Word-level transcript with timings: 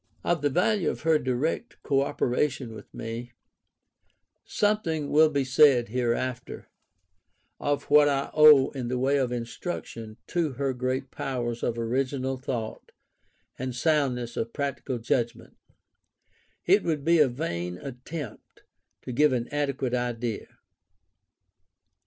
Of 0.23 0.41
the 0.41 0.49
value 0.49 0.89
of 0.89 1.01
her 1.01 1.19
direct 1.19 1.77
cooperation 1.83 2.73
with 2.73 2.91
me, 2.91 3.33
something 4.43 5.11
will 5.11 5.29
be 5.29 5.43
said 5.43 5.89
hereafter, 5.89 6.71
of 7.59 7.83
what 7.83 8.09
I 8.09 8.31
owe 8.33 8.71
in 8.71 8.87
the 8.87 8.97
way 8.97 9.17
of 9.17 9.31
instruction 9.31 10.17
to 10.25 10.53
her 10.53 10.73
great 10.73 11.11
powers 11.11 11.61
of 11.61 11.77
original 11.77 12.35
thought 12.35 12.91
and 13.59 13.75
soundness 13.75 14.35
of 14.37 14.53
practical 14.53 14.97
judgment, 14.97 15.55
it 16.65 16.81
would 16.83 17.05
be 17.05 17.19
a 17.19 17.27
vain 17.27 17.77
attempt 17.77 18.63
to 19.03 19.11
give 19.11 19.31
an 19.33 19.47
adequate 19.49 19.93
idea]. 19.93 20.47